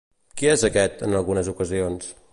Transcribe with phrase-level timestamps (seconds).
[0.41, 2.13] Qui és aquest, en algunes ocasions?